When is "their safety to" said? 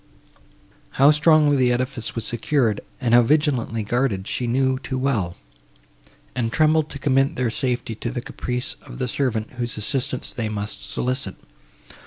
7.35-8.09